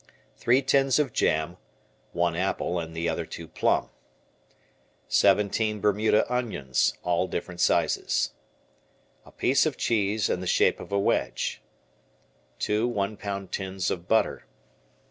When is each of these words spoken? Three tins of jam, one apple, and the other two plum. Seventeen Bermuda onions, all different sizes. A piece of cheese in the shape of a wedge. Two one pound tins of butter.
Three 0.35 0.63
tins 0.63 0.97
of 0.97 1.13
jam, 1.13 1.57
one 2.11 2.35
apple, 2.35 2.79
and 2.79 2.95
the 2.97 3.07
other 3.07 3.23
two 3.23 3.47
plum. 3.47 3.91
Seventeen 5.07 5.79
Bermuda 5.79 6.25
onions, 6.27 6.97
all 7.03 7.27
different 7.27 7.61
sizes. 7.61 8.33
A 9.27 9.31
piece 9.31 9.67
of 9.67 9.77
cheese 9.77 10.27
in 10.27 10.39
the 10.39 10.47
shape 10.47 10.79
of 10.79 10.91
a 10.91 10.97
wedge. 10.97 11.61
Two 12.57 12.87
one 12.87 13.15
pound 13.15 13.51
tins 13.51 13.91
of 13.91 14.07
butter. 14.07 14.47